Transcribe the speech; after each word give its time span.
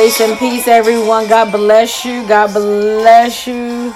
Grace 0.00 0.20
and 0.22 0.38
peace, 0.38 0.66
everyone. 0.66 1.28
God 1.28 1.52
bless 1.52 2.06
you. 2.06 2.26
God 2.26 2.54
bless 2.54 3.46
you. 3.46 3.92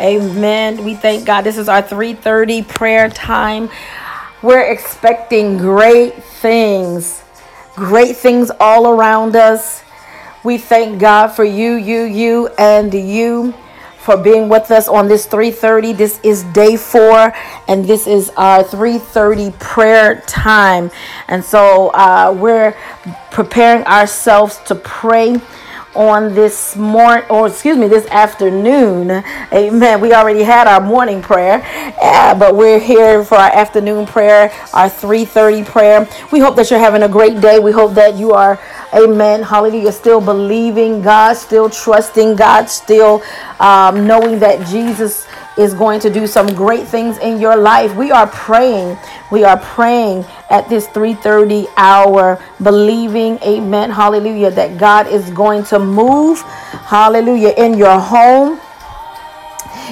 Amen. 0.00 0.82
We 0.82 0.94
thank 0.94 1.26
God. 1.26 1.42
This 1.42 1.58
is 1.58 1.68
our 1.68 1.82
3:30 1.82 2.62
prayer 2.62 3.10
time. 3.10 3.68
We're 4.40 4.62
expecting 4.62 5.58
great 5.58 6.24
things. 6.24 7.22
Great 7.76 8.16
things 8.16 8.50
all 8.58 8.86
around 8.88 9.36
us. 9.36 9.82
We 10.44 10.56
thank 10.56 10.98
God 10.98 11.26
for 11.28 11.44
you, 11.44 11.74
you, 11.74 12.04
you, 12.04 12.48
and 12.56 12.94
you 12.94 13.52
for 14.04 14.18
being 14.18 14.50
with 14.50 14.70
us 14.70 14.86
on 14.86 15.08
this 15.08 15.26
3:30. 15.26 15.96
This 15.96 16.20
is 16.22 16.44
day 16.52 16.76
4 16.76 17.32
and 17.68 17.86
this 17.86 18.06
is 18.06 18.30
our 18.36 18.62
3:30 18.62 19.58
prayer 19.58 20.22
time. 20.26 20.90
And 21.28 21.42
so 21.42 21.88
uh, 21.88 22.36
we're 22.36 22.76
preparing 23.30 23.82
ourselves 23.86 24.60
to 24.66 24.74
pray 24.74 25.40
on 25.94 26.34
this 26.34 26.76
morning, 26.76 27.24
or 27.30 27.48
excuse 27.48 27.76
me, 27.76 27.88
this 27.88 28.06
afternoon. 28.06 29.10
Amen. 29.52 30.00
We 30.00 30.12
already 30.12 30.42
had 30.42 30.66
our 30.66 30.80
morning 30.80 31.22
prayer, 31.22 31.62
uh, 32.00 32.34
but 32.38 32.56
we're 32.56 32.80
here 32.80 33.24
for 33.24 33.36
our 33.36 33.50
afternoon 33.52 34.06
prayer, 34.06 34.52
our 34.72 34.88
3:30 34.88 35.64
prayer. 35.64 36.08
We 36.32 36.40
hope 36.40 36.56
that 36.56 36.70
you're 36.70 36.80
having 36.80 37.02
a 37.02 37.08
great 37.08 37.40
day. 37.40 37.58
We 37.58 37.72
hope 37.72 37.94
that 37.94 38.14
you 38.16 38.32
are, 38.32 38.58
Amen. 38.94 39.42
Hallelujah. 39.42 39.92
Still 39.92 40.20
believing 40.20 41.02
God, 41.02 41.34
still 41.36 41.68
trusting 41.68 42.36
God, 42.36 42.70
still 42.70 43.22
um, 43.58 44.06
knowing 44.06 44.38
that 44.38 44.66
Jesus 44.66 45.26
is 45.56 45.74
going 45.74 46.00
to 46.00 46.10
do 46.10 46.26
some 46.26 46.52
great 46.54 46.86
things 46.86 47.18
in 47.18 47.40
your 47.40 47.56
life. 47.56 47.94
We 47.94 48.10
are 48.10 48.26
praying. 48.26 48.98
We 49.30 49.44
are 49.44 49.58
praying 49.58 50.24
at 50.50 50.68
this 50.68 50.86
3:30 50.88 51.66
hour 51.76 52.38
believing 52.62 53.38
amen 53.42 53.90
hallelujah 53.90 54.50
that 54.50 54.78
God 54.78 55.06
is 55.06 55.30
going 55.30 55.64
to 55.64 55.78
move 55.78 56.40
hallelujah 56.42 57.54
in 57.56 57.74
your 57.74 57.98
home 57.98 58.60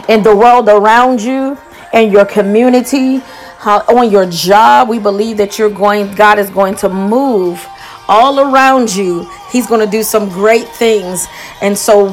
in 0.09 0.23
the 0.23 0.35
world 0.35 0.69
around 0.69 1.21
you 1.21 1.59
in 1.93 2.11
your 2.11 2.25
community 2.25 3.23
on 3.65 4.11
your 4.11 4.27
job 4.27 4.89
we 4.89 4.99
believe 4.99 5.37
that 5.37 5.59
you're 5.59 5.71
going 5.71 6.15
God 6.15 6.39
is 6.39 6.51
going 6.51 6.75
to 6.77 6.89
move 6.89 7.67
all 8.09 8.41
around 8.41 8.95
you 8.95 9.29
he's 9.51 9.67
going 9.67 9.81
to 9.81 9.91
do 9.91 10.03
some 10.03 10.29
great 10.29 10.69
things 10.69 11.27
and 11.63 11.77
so 11.77 12.11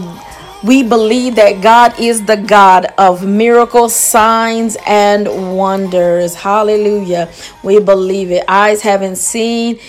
we 0.64 0.84
believe 0.84 1.36
that 1.36 1.62
God 1.62 2.00
is 2.00 2.26
the 2.26 2.36
God 2.36 2.88
of 2.98 3.26
miracles, 3.26 3.96
signs, 3.96 4.78
and 4.86 5.58
wonders. 5.58 6.36
Hallelujah. 6.36 7.30
We 7.64 7.80
believe 7.80 8.32
it. 8.32 8.44
Eyes 8.48 8.82
haven't 8.82 9.18
seen, 9.18 9.80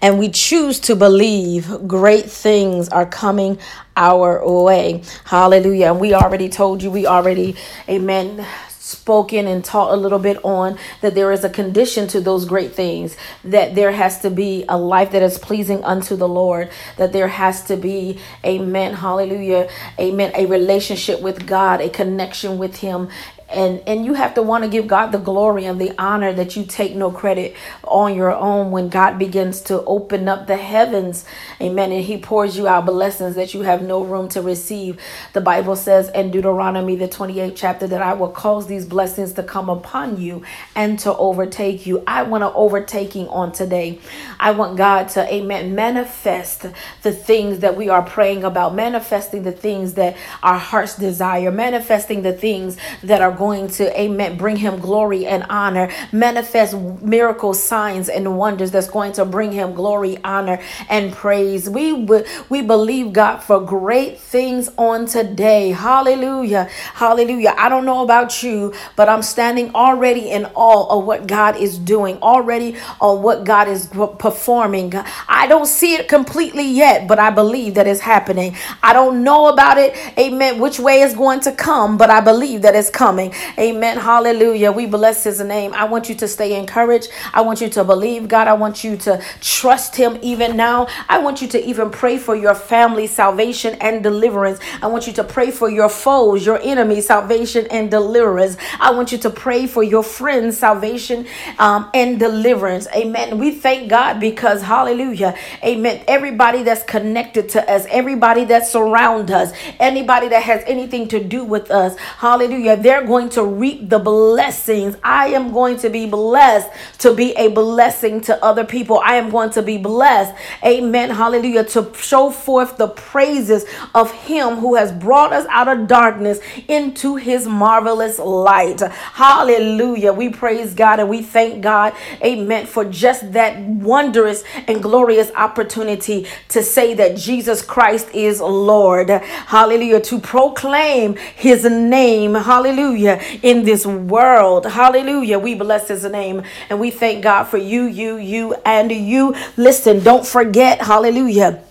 and 0.00 0.18
we 0.18 0.28
choose 0.28 0.80
to 0.80 0.96
believe 0.96 1.88
great 1.88 2.26
things 2.26 2.88
are 2.90 3.06
coming 3.06 3.58
our 3.96 4.40
way. 4.64 5.02
Hallelujah. 5.24 5.86
And 5.86 6.00
we 6.00 6.14
already 6.14 6.48
told 6.48 6.82
you, 6.82 6.90
we 6.90 7.06
already, 7.06 7.56
amen 7.88 8.46
spoken 8.90 9.46
and 9.46 9.64
taught 9.64 9.92
a 9.92 9.96
little 9.96 10.18
bit 10.18 10.44
on 10.44 10.78
that 11.02 11.14
there 11.14 11.32
is 11.32 11.44
a 11.44 11.50
condition 11.50 12.08
to 12.08 12.20
those 12.20 12.44
great 12.44 12.72
things 12.72 13.16
that 13.44 13.74
there 13.74 13.92
has 13.92 14.20
to 14.20 14.30
be 14.30 14.64
a 14.68 14.78
life 14.78 15.12
that 15.12 15.22
is 15.22 15.38
pleasing 15.38 15.82
unto 15.84 16.16
the 16.16 16.28
lord 16.28 16.70
that 16.98 17.12
there 17.12 17.28
has 17.28 17.64
to 17.64 17.76
be 17.76 18.18
amen 18.44 18.94
hallelujah 18.94 19.68
amen 20.00 20.32
a 20.36 20.46
relationship 20.46 21.20
with 21.22 21.46
god 21.46 21.80
a 21.80 21.88
connection 21.90 22.58
with 22.58 22.76
him. 22.78 23.08
And 23.48 23.82
and 23.86 24.04
you 24.04 24.14
have 24.14 24.34
to 24.34 24.42
want 24.42 24.64
to 24.64 24.70
give 24.70 24.86
God 24.86 25.08
the 25.12 25.18
glory 25.18 25.64
and 25.64 25.80
the 25.80 25.92
honor 25.98 26.32
that 26.32 26.56
you 26.56 26.64
take 26.64 26.94
no 26.94 27.10
credit 27.10 27.56
on 27.90 28.14
your 28.14 28.34
own 28.34 28.70
when 28.70 28.88
God 28.88 29.18
begins 29.18 29.60
to 29.62 29.84
open 29.84 30.28
up 30.28 30.46
the 30.46 30.56
heavens. 30.56 31.24
Amen. 31.60 31.92
And 31.92 32.04
he 32.04 32.16
pours 32.18 32.56
you 32.56 32.66
out 32.66 32.86
blessings 32.86 33.34
that 33.36 33.54
you 33.54 33.62
have 33.62 33.82
no 33.82 34.02
room 34.02 34.28
to 34.30 34.42
receive. 34.42 35.00
The 35.32 35.40
bible 35.40 35.76
says 35.76 36.08
in 36.10 36.30
Deuteronomy 36.30 36.96
the 36.96 37.08
28th 37.08 37.52
chapter 37.54 37.86
that 37.86 38.02
I 38.02 38.14
will 38.14 38.30
cause 38.30 38.66
these 38.66 38.86
blessings 38.86 39.34
to 39.34 39.42
come 39.42 39.68
upon 39.68 40.20
you 40.20 40.42
and 40.74 40.98
to 41.00 41.14
overtake 41.16 41.86
you. 41.86 42.02
I 42.06 42.22
want 42.22 42.42
to 42.42 42.52
overtaking 42.52 43.28
on 43.28 43.52
today. 43.52 43.98
I 44.38 44.52
want 44.52 44.76
God 44.76 45.08
to 45.10 45.32
amen 45.32 45.74
manifest 45.74 46.66
the 47.02 47.12
things 47.12 47.58
that 47.60 47.76
we 47.76 47.88
are 47.88 48.02
praying 48.02 48.44
about 48.44 48.74
manifesting 48.74 49.42
the 49.42 49.52
things 49.52 49.94
that 49.94 50.16
our 50.42 50.58
hearts 50.58 50.96
desire 50.96 51.50
manifesting 51.50 52.22
the 52.22 52.32
things 52.32 52.76
that 53.02 53.20
are 53.20 53.32
going 53.32 53.68
to, 53.68 54.00
amen, 54.00 54.36
bring 54.36 54.56
him 54.56 54.78
glory 54.78 55.26
and 55.26 55.44
honor, 55.50 55.90
manifest 56.12 56.74
miracles, 56.74 57.62
signs, 57.62 57.79
and 57.88 58.36
wonders 58.36 58.70
that's 58.70 58.88
going 58.88 59.12
to 59.12 59.24
bring 59.24 59.52
him 59.52 59.72
glory, 59.72 60.18
honor, 60.24 60.60
and 60.88 61.12
praise. 61.12 61.68
We, 61.68 61.92
would 61.92 62.26
we 62.48 62.62
believe 62.62 63.12
God 63.12 63.38
for 63.38 63.60
great 63.60 64.18
things 64.18 64.70
on 64.76 65.06
today. 65.06 65.70
Hallelujah. 65.70 66.64
Hallelujah. 66.94 67.54
I 67.56 67.68
don't 67.68 67.84
know 67.84 68.02
about 68.02 68.42
you, 68.42 68.74
but 68.96 69.08
I'm 69.08 69.22
standing 69.22 69.74
already 69.74 70.30
in 70.30 70.46
awe 70.54 70.98
of 70.98 71.04
what 71.06 71.26
God 71.26 71.56
is 71.56 71.78
doing, 71.78 72.18
already 72.22 72.76
on 73.00 73.22
what 73.22 73.44
God 73.44 73.68
is 73.68 73.86
performing. 73.86 74.92
I 75.28 75.46
don't 75.46 75.66
see 75.66 75.94
it 75.94 76.08
completely 76.08 76.66
yet, 76.66 77.08
but 77.08 77.18
I 77.18 77.30
believe 77.30 77.74
that 77.74 77.86
it's 77.86 78.00
happening. 78.00 78.56
I 78.82 78.92
don't 78.92 79.24
know 79.24 79.48
about 79.48 79.78
it, 79.78 79.96
amen, 80.18 80.60
which 80.60 80.78
way 80.78 81.00
is 81.00 81.14
going 81.14 81.40
to 81.40 81.52
come, 81.52 81.96
but 81.96 82.10
I 82.10 82.20
believe 82.20 82.62
that 82.62 82.74
it's 82.74 82.90
coming. 82.90 83.32
Amen. 83.58 83.98
Hallelujah. 83.98 84.72
We 84.72 84.86
bless 84.86 85.24
his 85.24 85.40
name. 85.40 85.72
I 85.74 85.84
want 85.84 86.08
you 86.08 86.14
to 86.16 86.28
stay 86.28 86.58
encouraged. 86.58 87.08
I 87.32 87.42
want 87.42 87.60
you 87.60 87.69
to 87.70 87.84
believe 87.84 88.28
God. 88.28 88.48
I 88.48 88.54
want 88.54 88.84
you 88.84 88.96
to 88.98 89.22
trust 89.40 89.96
him 89.96 90.18
even 90.22 90.56
now. 90.56 90.88
I 91.08 91.18
want 91.18 91.42
you 91.42 91.48
to 91.48 91.64
even 91.64 91.90
pray 91.90 92.18
for 92.18 92.36
your 92.36 92.54
family 92.54 93.06
salvation 93.06 93.76
and 93.80 94.02
deliverance. 94.02 94.58
I 94.82 94.86
want 94.88 95.06
you 95.06 95.12
to 95.14 95.24
pray 95.24 95.50
for 95.50 95.68
your 95.68 95.88
foes, 95.88 96.44
your 96.44 96.60
enemies, 96.62 97.06
salvation 97.06 97.66
and 97.70 97.90
deliverance. 97.90 98.56
I 98.78 98.92
want 98.92 99.12
you 99.12 99.18
to 99.18 99.30
pray 99.30 99.66
for 99.66 99.82
your 99.82 100.02
friends, 100.02 100.58
salvation 100.58 101.26
um, 101.58 101.90
and 101.94 102.18
deliverance. 102.18 102.86
Amen. 102.94 103.38
We 103.38 103.52
thank 103.52 103.88
God 103.90 104.20
because, 104.20 104.62
hallelujah. 104.62 105.36
Amen. 105.64 106.04
Everybody 106.06 106.62
that's 106.62 106.82
connected 106.84 107.48
to 107.50 107.70
us, 107.70 107.86
everybody 107.90 108.44
that 108.44 108.66
surrounds 108.66 109.30
us, 109.30 109.52
anybody 109.78 110.28
that 110.28 110.42
has 110.42 110.62
anything 110.66 111.08
to 111.08 111.22
do 111.22 111.44
with 111.44 111.70
us, 111.70 111.96
hallelujah. 111.98 112.76
They're 112.76 113.06
going 113.06 113.28
to 113.30 113.44
reap 113.44 113.88
the 113.88 113.98
blessings. 113.98 114.96
I 115.02 115.28
am 115.28 115.52
going 115.52 115.78
to 115.78 115.90
be 115.90 116.06
blessed 116.06 116.70
to 116.98 117.14
be 117.14 117.34
a 117.36 117.48
blessing 117.60 118.20
to 118.22 118.42
other 118.44 118.64
people. 118.64 119.00
I 119.04 119.16
am 119.16 119.30
going 119.30 119.50
to 119.50 119.62
be 119.62 119.76
blessed. 119.78 120.34
Amen. 120.64 121.10
Hallelujah. 121.10 121.64
To 121.64 121.92
show 121.94 122.30
forth 122.30 122.76
the 122.76 122.88
praises 122.88 123.64
of 123.94 124.10
Him 124.12 124.56
who 124.56 124.76
has 124.76 124.92
brought 124.92 125.32
us 125.32 125.46
out 125.50 125.68
of 125.68 125.86
darkness 125.86 126.40
into 126.68 127.16
His 127.16 127.46
marvelous 127.46 128.18
light. 128.18 128.80
Hallelujah. 128.80 130.12
We 130.12 130.30
praise 130.30 130.72
God 130.74 131.00
and 131.00 131.08
we 131.08 131.22
thank 131.22 131.62
God. 131.62 131.94
Amen. 132.24 132.66
For 132.66 132.84
just 132.84 133.32
that 133.32 133.60
wondrous 133.60 134.42
and 134.66 134.82
glorious 134.82 135.30
opportunity 135.36 136.26
to 136.48 136.62
say 136.62 136.94
that 136.94 137.16
Jesus 137.16 137.62
Christ 137.62 138.08
is 138.14 138.40
Lord. 138.40 139.10
Hallelujah. 139.10 140.00
To 140.00 140.18
proclaim 140.18 141.16
His 141.16 141.64
name. 141.64 142.34
Hallelujah 142.34 143.20
in 143.42 143.64
this 143.64 143.86
world. 143.86 144.66
Hallelujah. 144.66 145.38
We 145.38 145.54
bless 145.54 145.88
his 145.88 146.04
name 146.04 146.42
and 146.68 146.80
we 146.80 146.90
thank 146.90 147.22
God 147.24 147.39
for 147.48 147.58
you, 147.58 147.84
you, 147.84 148.16
you, 148.16 148.54
and 148.64 148.90
you. 148.90 149.34
Listen, 149.56 150.00
don't 150.00 150.26
forget, 150.26 150.80
hallelujah 150.80 151.62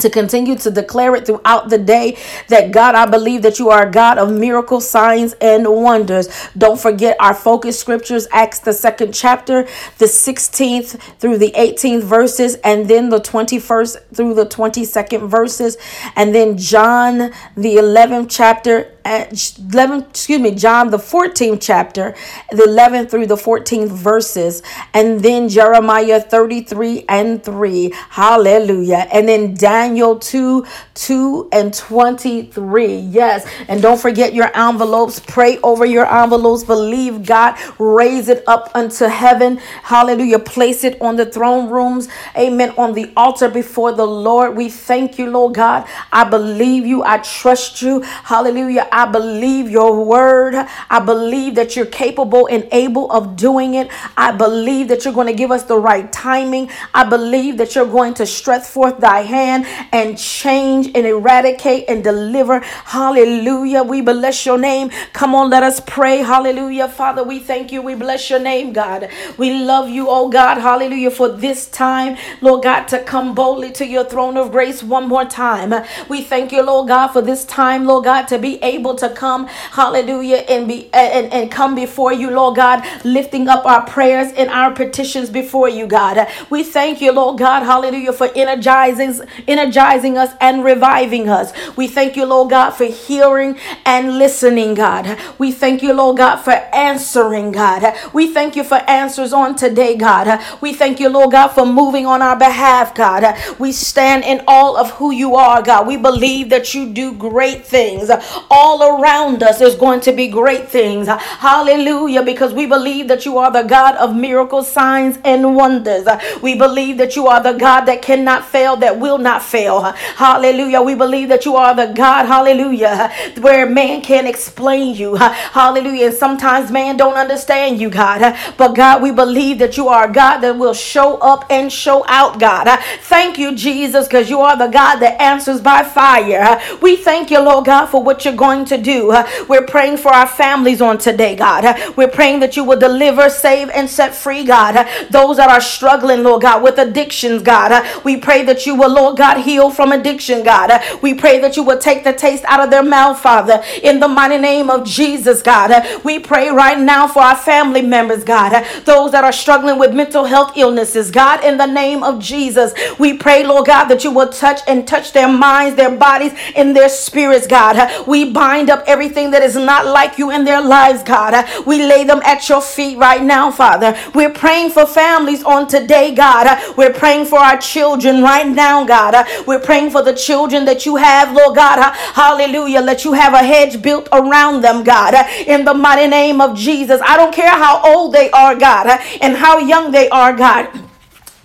to 0.00 0.10
continue 0.10 0.54
to 0.54 0.70
declare 0.70 1.14
it 1.16 1.26
throughout 1.26 1.70
the 1.70 1.78
day 1.78 2.16
that 2.48 2.72
God, 2.72 2.94
I 2.94 3.06
believe 3.06 3.42
that 3.42 3.58
you 3.58 3.70
are 3.70 3.86
a 3.86 3.90
God 3.90 4.18
of 4.18 4.30
miracles, 4.30 4.88
signs, 4.88 5.32
and 5.40 5.66
wonders. 5.66 6.28
Don't 6.56 6.78
forget 6.78 7.16
our 7.20 7.34
focus 7.34 7.78
scriptures, 7.78 8.28
Acts, 8.30 8.60
the 8.60 8.72
second 8.72 9.12
chapter, 9.12 9.62
the 9.98 10.04
16th 10.04 11.00
through 11.18 11.38
the 11.38 11.52
18th 11.52 12.02
verses, 12.02 12.56
and 12.56 12.88
then 12.88 13.08
the 13.08 13.20
21st 13.20 14.14
through 14.14 14.34
the 14.34 14.46
22nd 14.46 15.28
verses, 15.28 15.78
and 16.16 16.34
then 16.34 16.56
John, 16.58 17.32
the 17.56 17.76
11th 17.76 18.26
chapter, 18.28 18.94
11 19.08 20.06
excuse 20.10 20.40
me 20.40 20.52
john 20.54 20.90
the 20.90 20.98
14th 20.98 21.58
chapter 21.60 22.14
the 22.50 22.64
11th 22.64 23.10
through 23.10 23.26
the 23.26 23.36
14th 23.36 23.90
verses 23.90 24.62
and 24.94 25.20
then 25.20 25.48
jeremiah 25.48 26.20
33 26.20 27.04
and 27.08 27.42
3 27.42 27.92
hallelujah. 28.10 29.06
And 29.12 29.28
then 29.28 29.54
daniel 29.54 30.18
2 30.18 30.64
2 30.94 31.48
and 31.52 31.72
23 31.72 32.96
yes. 32.96 33.46
And 33.68 33.80
don't 33.80 34.00
forget 34.00 34.34
your 34.34 34.50
envelopes. 34.56 35.20
Pray 35.20 35.58
over 35.58 35.84
your 35.86 36.06
envelopes. 36.06 36.64
Believe 36.64 37.24
god. 37.24 37.58
Raise 37.78 38.28
it 38.28 38.42
up 38.46 38.70
unto 38.74 39.06
heaven. 39.06 39.58
Hallelujah. 39.82 40.38
Place 40.38 40.84
it 40.84 41.00
on 41.00 41.16
the 41.16 41.26
throne 41.26 41.70
rooms. 41.70 42.08
Amen. 42.36 42.74
On 42.76 42.92
the 42.92 43.12
altar 43.16 43.48
before 43.48 43.92
the 43.92 44.06
lord. 44.06 44.56
We 44.56 44.68
thank 44.68 45.18
you 45.18 45.30
lord 45.30 45.54
god. 45.54 45.86
I 46.12 46.24
believe 46.24 46.86
you. 46.86 47.02
I 47.02 47.18
trust 47.18 47.82
you. 47.82 48.00
Hallelujah 48.02 48.88
I 48.98 49.06
believe 49.06 49.70
your 49.70 50.04
word. 50.04 50.54
I 50.90 50.98
believe 51.00 51.54
that 51.54 51.76
you're 51.76 51.86
capable 51.86 52.48
and 52.48 52.66
able 52.72 53.10
of 53.12 53.36
doing 53.36 53.74
it. 53.74 53.88
I 54.16 54.32
believe 54.32 54.88
that 54.88 55.04
you're 55.04 55.14
going 55.14 55.28
to 55.28 55.32
give 55.34 55.52
us 55.52 55.64
the 55.64 55.78
right 55.78 56.10
timing. 56.12 56.70
I 56.94 57.04
believe 57.04 57.58
that 57.58 57.74
you're 57.76 57.86
going 57.86 58.14
to 58.14 58.26
stretch 58.26 58.64
forth 58.66 58.98
thy 58.98 59.20
hand 59.20 59.66
and 59.92 60.18
change 60.18 60.86
and 60.96 61.06
eradicate 61.06 61.84
and 61.88 62.02
deliver. 62.02 62.60
Hallelujah. 62.60 63.82
We 63.84 64.00
bless 64.00 64.44
your 64.44 64.58
name. 64.58 64.90
Come 65.12 65.34
on, 65.34 65.50
let 65.50 65.62
us 65.62 65.80
pray. 65.80 66.18
Hallelujah. 66.18 66.88
Father, 66.88 67.22
we 67.22 67.38
thank 67.38 67.72
you. 67.72 67.82
We 67.82 67.94
bless 67.94 68.30
your 68.30 68.40
name, 68.40 68.72
God. 68.72 69.08
We 69.38 69.52
love 69.62 69.88
you, 69.88 70.06
oh 70.08 70.28
God. 70.28 70.58
Hallelujah. 70.58 71.10
For 71.10 71.28
this 71.28 71.68
time, 71.70 72.16
Lord 72.40 72.62
God, 72.64 72.86
to 72.88 73.02
come 73.02 73.34
boldly 73.34 73.70
to 73.72 73.86
your 73.86 74.04
throne 74.04 74.36
of 74.36 74.50
grace 74.50 74.82
one 74.82 75.08
more 75.08 75.24
time. 75.24 75.72
We 76.08 76.22
thank 76.22 76.52
you, 76.52 76.62
Lord 76.62 76.88
God, 76.88 77.08
for 77.08 77.22
this 77.22 77.44
time, 77.44 77.84
Lord 77.84 78.04
God, 78.04 78.26
to 78.28 78.38
be 78.38 78.62
able 78.62 78.87
to 78.96 79.10
come, 79.10 79.46
hallelujah, 79.46 80.38
and 80.48 80.68
be 80.68 80.88
and, 80.92 81.32
and 81.32 81.50
come 81.50 81.74
before 81.74 82.12
you, 82.12 82.30
Lord 82.30 82.56
God, 82.56 82.84
lifting 83.04 83.48
up 83.48 83.66
our 83.66 83.84
prayers 83.86 84.32
and 84.32 84.50
our 84.50 84.72
petitions 84.74 85.30
before 85.30 85.68
you, 85.68 85.86
God. 85.86 86.26
We 86.50 86.62
thank 86.64 87.00
you, 87.00 87.12
Lord 87.12 87.38
God, 87.38 87.62
hallelujah, 87.62 88.12
for 88.12 88.30
energizing, 88.34 89.20
energizing 89.46 90.16
us 90.16 90.32
and 90.40 90.64
reviving 90.64 91.28
us. 91.28 91.52
We 91.76 91.86
thank 91.88 92.16
you, 92.16 92.24
Lord 92.24 92.50
God, 92.50 92.70
for 92.70 92.84
hearing 92.84 93.58
and 93.84 94.18
listening, 94.18 94.74
God. 94.74 95.18
We 95.38 95.52
thank 95.52 95.82
you, 95.82 95.92
Lord 95.92 96.16
God, 96.18 96.36
for 96.36 96.52
answering, 96.52 97.52
God. 97.52 97.94
We 98.12 98.32
thank 98.32 98.56
you 98.56 98.64
for 98.64 98.76
answers 98.88 99.32
on 99.32 99.56
today, 99.56 99.96
God. 99.96 100.40
We 100.60 100.72
thank 100.72 101.00
you, 101.00 101.08
Lord 101.08 101.32
God, 101.32 101.48
for 101.48 101.64
moving 101.66 102.06
on 102.06 102.22
our 102.22 102.38
behalf, 102.38 102.94
God. 102.94 103.36
We 103.58 103.72
stand 103.72 104.24
in 104.24 104.42
all 104.46 104.76
of 104.76 104.90
who 104.92 105.10
you 105.10 105.34
are, 105.36 105.62
God. 105.62 105.86
We 105.86 105.96
believe 105.96 106.50
that 106.50 106.74
you 106.74 106.92
do 106.92 107.12
great 107.12 107.64
things. 107.64 108.10
All 108.50 108.67
around 108.76 109.42
us, 109.42 109.58
there's 109.58 109.76
going 109.76 110.00
to 110.00 110.12
be 110.12 110.28
great 110.28 110.68
things. 110.68 111.08
Hallelujah, 111.08 112.22
because 112.22 112.52
we 112.52 112.66
believe 112.66 113.08
that 113.08 113.24
you 113.24 113.38
are 113.38 113.50
the 113.50 113.62
God 113.62 113.96
of 113.96 114.14
miracles, 114.14 114.70
signs, 114.70 115.18
and 115.24 115.56
wonders. 115.56 116.06
We 116.42 116.54
believe 116.56 116.98
that 116.98 117.16
you 117.16 117.26
are 117.28 117.42
the 117.42 117.52
God 117.52 117.86
that 117.86 118.02
cannot 118.02 118.44
fail, 118.44 118.76
that 118.76 118.98
will 118.98 119.18
not 119.18 119.42
fail. 119.42 119.80
Hallelujah. 119.82 120.82
We 120.82 120.94
believe 120.94 121.28
that 121.28 121.44
you 121.44 121.56
are 121.56 121.74
the 121.74 121.86
God, 121.86 122.26
hallelujah, 122.26 123.12
where 123.40 123.68
man 123.68 124.02
can't 124.02 124.26
explain 124.26 124.94
you. 124.94 125.14
Hallelujah. 125.16 126.06
And 126.06 126.14
sometimes 126.14 126.70
man 126.70 126.96
don't 126.96 127.14
understand 127.14 127.80
you, 127.80 127.90
God. 127.90 128.36
But 128.56 128.74
God, 128.74 129.02
we 129.02 129.10
believe 129.10 129.58
that 129.58 129.76
you 129.76 129.88
are 129.88 130.08
God 130.08 130.38
that 130.38 130.58
will 130.58 130.74
show 130.74 131.16
up 131.18 131.44
and 131.50 131.72
show 131.72 132.04
out, 132.08 132.38
God. 132.38 132.68
Thank 133.02 133.38
you, 133.38 133.54
Jesus, 133.54 134.06
because 134.06 134.28
you 134.28 134.40
are 134.40 134.56
the 134.56 134.68
God 134.68 134.96
that 134.96 135.20
answers 135.20 135.60
by 135.60 135.82
fire. 135.82 136.60
We 136.80 136.96
thank 136.96 137.30
you, 137.30 137.40
Lord 137.40 137.66
God, 137.66 137.86
for 137.86 138.02
what 138.02 138.24
you're 138.24 138.34
going 138.34 138.57
to 138.66 138.78
do. 138.78 139.14
We're 139.48 139.66
praying 139.66 139.98
for 139.98 140.12
our 140.12 140.26
families 140.26 140.80
on 140.80 140.98
today, 140.98 141.36
God. 141.36 141.96
We're 141.96 142.08
praying 142.08 142.40
that 142.40 142.56
you 142.56 142.64
will 142.64 142.78
deliver, 142.78 143.28
save, 143.30 143.70
and 143.70 143.88
set 143.88 144.14
free, 144.14 144.44
God. 144.44 144.86
Those 145.10 145.36
that 145.38 145.50
are 145.50 145.60
struggling, 145.60 146.22
Lord 146.22 146.42
God, 146.42 146.62
with 146.62 146.78
addictions, 146.78 147.42
God. 147.42 148.04
We 148.04 148.16
pray 148.16 148.44
that 148.44 148.66
you 148.66 148.74
will, 148.74 148.92
Lord 148.92 149.16
God, 149.16 149.38
heal 149.42 149.70
from 149.70 149.92
addiction, 149.92 150.42
God. 150.44 150.70
We 151.02 151.14
pray 151.14 151.40
that 151.40 151.56
you 151.56 151.62
will 151.62 151.78
take 151.78 152.04
the 152.04 152.12
taste 152.12 152.44
out 152.46 152.60
of 152.60 152.70
their 152.70 152.82
mouth, 152.82 153.20
Father, 153.20 153.62
in 153.82 154.00
the 154.00 154.08
mighty 154.08 154.38
name 154.38 154.70
of 154.70 154.84
Jesus, 154.86 155.42
God. 155.42 155.72
We 156.04 156.18
pray 156.18 156.50
right 156.50 156.78
now 156.78 157.08
for 157.08 157.20
our 157.20 157.36
family 157.36 157.82
members, 157.82 158.24
God. 158.24 158.64
Those 158.84 159.12
that 159.12 159.24
are 159.24 159.32
struggling 159.32 159.78
with 159.78 159.94
mental 159.94 160.24
health 160.24 160.52
illnesses, 160.56 161.10
God, 161.10 161.44
in 161.44 161.56
the 161.58 161.66
name 161.66 162.02
of 162.02 162.20
Jesus. 162.20 162.72
We 162.98 163.16
pray, 163.16 163.44
Lord 163.44 163.66
God, 163.66 163.86
that 163.86 164.04
you 164.04 164.10
will 164.10 164.28
touch 164.28 164.60
and 164.66 164.86
touch 164.86 165.12
their 165.12 165.28
minds, 165.28 165.76
their 165.76 165.94
bodies, 165.96 166.32
and 166.56 166.74
their 166.76 166.88
spirits, 166.88 167.46
God. 167.46 168.06
We 168.06 168.30
bind 168.48 168.70
up 168.70 168.82
everything 168.86 169.30
that 169.32 169.42
is 169.42 169.56
not 169.56 169.84
like 169.84 170.16
you 170.16 170.30
in 170.30 170.42
their 170.42 170.62
lives, 170.62 171.02
God. 171.02 171.32
We 171.66 171.84
lay 171.84 172.04
them 172.04 172.22
at 172.24 172.48
your 172.48 172.62
feet 172.62 172.96
right 172.96 173.22
now, 173.22 173.50
Father. 173.50 173.94
We're 174.14 174.32
praying 174.32 174.70
for 174.70 174.86
families 174.86 175.44
on 175.44 175.68
today, 175.68 176.14
God. 176.14 176.46
We're 176.74 176.94
praying 176.94 177.26
for 177.26 177.38
our 177.38 177.58
children 177.58 178.22
right 178.22 178.48
now, 178.48 178.86
God. 178.86 179.26
We're 179.46 179.60
praying 179.60 179.90
for 179.90 180.02
the 180.02 180.14
children 180.14 180.64
that 180.64 180.86
you 180.86 180.96
have, 180.96 181.30
Lord 181.36 181.56
God. 181.56 181.78
Hallelujah. 182.14 182.80
Let 182.80 183.04
you 183.04 183.12
have 183.12 183.34
a 183.34 183.44
hedge 183.52 183.82
built 183.82 184.08
around 184.12 184.62
them, 184.62 184.82
God. 184.82 185.12
In 185.46 185.66
the 185.66 185.74
mighty 185.74 186.08
name 186.08 186.40
of 186.40 186.56
Jesus. 186.56 187.02
I 187.04 187.18
don't 187.18 187.34
care 187.34 187.50
how 187.50 187.82
old 187.84 188.14
they 188.14 188.30
are, 188.30 188.54
God, 188.54 188.86
and 189.20 189.36
how 189.36 189.58
young 189.58 189.92
they 189.92 190.08
are, 190.08 190.32
God. 190.32 190.87